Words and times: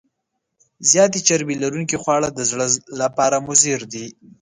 زیات 0.89 1.13
چربي 1.27 1.55
لرونکي 1.63 1.97
خواړه 2.03 2.29
د 2.31 2.39
زړه 2.51 2.67
لپاره 3.01 3.35
مضر 3.47 3.79
دي. 3.93 4.05